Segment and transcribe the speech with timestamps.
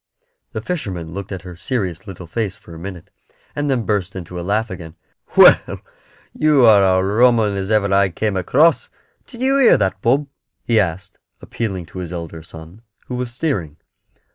[0.53, 3.11] The fisherman looked at her serious little face for a minute,
[3.55, 4.95] and then burst into a laugh again.
[5.37, 5.79] "Well,
[6.33, 8.89] you are a rum 'un as ever I came across.
[9.27, 10.27] Did you hear that, Bob?"
[10.63, 13.77] he asked, appealing to his elder son, who was steering.